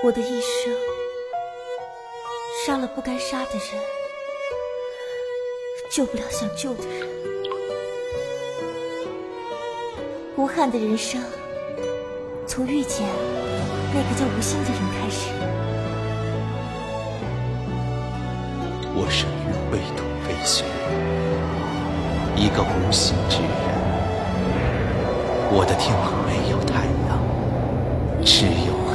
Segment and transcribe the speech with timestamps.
[0.00, 0.72] 我的一生
[2.64, 3.82] 杀了不该杀的人，
[5.90, 7.08] 救不了想救的人。
[10.36, 11.20] 吴汉的人生
[12.46, 13.04] 从遇见
[13.92, 15.30] 那个叫吴昕的人开始。
[18.94, 20.64] 我生于灰土飞雪，
[22.36, 23.50] 一个无心之人。
[25.50, 27.18] 我的天空没有太阳，
[28.24, 28.87] 只有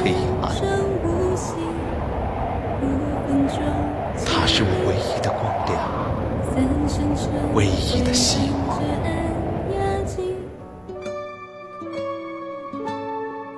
[5.24, 5.80] 的光亮，
[7.54, 8.78] 唯一的希望。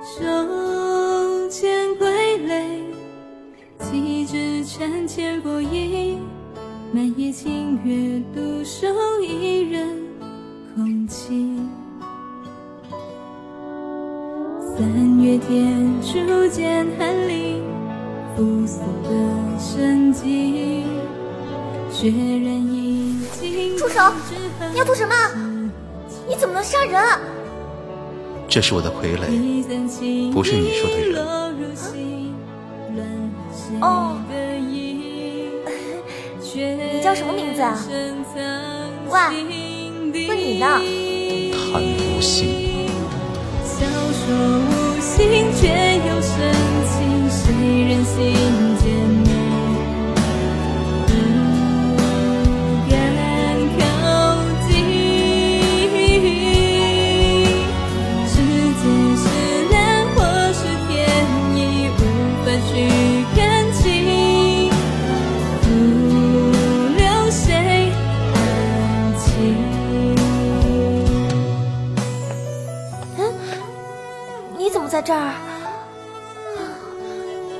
[0.05, 2.81] 手牵归泪，
[3.79, 6.21] 几枝缠千佛影，
[6.93, 8.87] 漫夜清月独守
[9.21, 10.01] 一人
[10.73, 11.59] 空寂。
[14.77, 17.61] 三月天，初见寒林，
[18.35, 20.96] 复苏的生机。
[23.77, 24.11] 住手！
[24.71, 25.15] 你要做什么？
[26.27, 27.01] 你怎么能杀人？
[28.47, 29.27] 这是我的傀儡，
[30.31, 31.15] 不是你说的人。
[33.81, 34.17] 哦，
[36.53, 37.77] 你叫什么名字啊？
[39.09, 39.19] 喂，
[40.27, 40.65] 问你呢。
[41.71, 42.87] 谭无心。
[74.87, 75.33] 在这儿？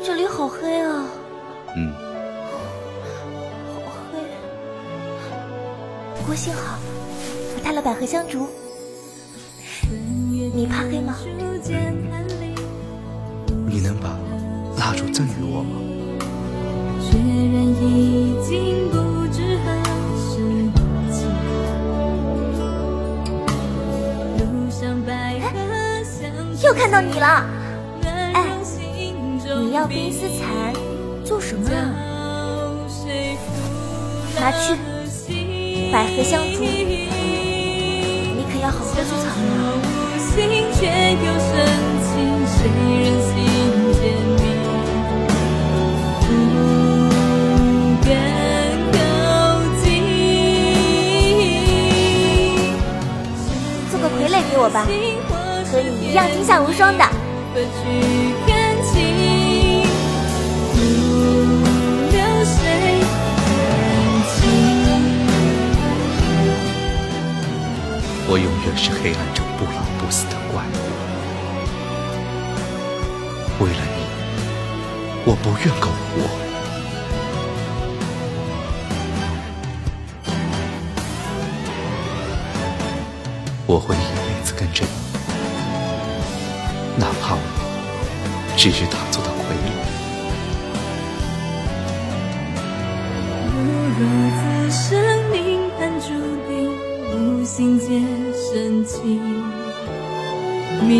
[0.04, 1.06] 这里好黑啊！
[1.76, 1.94] 嗯，
[3.74, 4.20] 好黑。
[6.16, 6.80] 不过幸好
[7.56, 8.48] 我带了百合香烛。
[10.54, 11.18] 你怕黑吗？
[13.70, 14.18] 你能把
[14.80, 15.76] 蜡烛赠予我吗？
[26.78, 27.44] 看到你了。
[28.34, 28.46] 哎，
[29.60, 30.72] 你要冰丝蚕
[31.26, 31.90] 做什么啊？
[34.40, 34.76] 拿去，
[35.92, 37.08] 百合香烛，你
[38.54, 39.32] 可要好好收藏呀。
[40.20, 40.36] 心
[40.76, 41.50] 却又深
[42.06, 42.14] 情，
[42.46, 42.56] 谁
[43.02, 43.34] 人心
[43.98, 44.00] 间
[44.38, 44.40] 明？
[46.22, 46.30] 不
[48.06, 48.08] 敢
[48.94, 48.96] 靠
[49.82, 49.84] 近。
[53.90, 54.78] 做个傀儡给我吧，
[55.70, 57.06] 和你一样天下无双的。
[68.30, 70.78] 我永远是黑暗中不老不死的怪物。
[73.64, 74.04] 为了你，
[75.26, 76.28] 我不愿苟活。
[83.66, 84.90] 我会一辈子跟着你，
[87.00, 87.42] 哪怕我
[88.58, 89.70] 只是他做的傀儡。
[93.54, 93.60] 如
[94.00, 94.02] 若
[94.38, 94.40] 此
[94.72, 94.82] 生
[95.32, 95.36] 命
[95.78, 96.08] 盘注
[96.48, 96.50] 定，
[97.14, 97.16] 无
[97.46, 97.88] 心间
[98.34, 99.22] 深情，
[100.82, 100.96] 命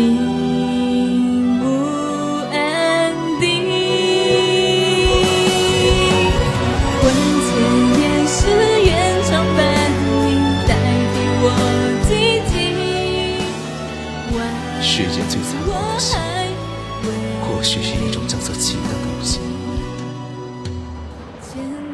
[14.98, 17.06] 世间最残酷的东，
[17.46, 19.38] 或许是一种叫做情的东西。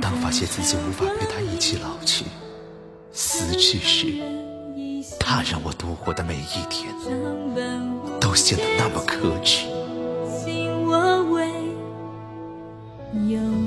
[0.00, 2.24] 当发现自己无法陪他一起老去、
[3.12, 4.06] 死去时，
[5.20, 6.94] 他让我度过的每一天，
[8.18, 9.66] 都显得那么可耻。
[10.42, 11.52] 心我为
[13.28, 13.63] 有。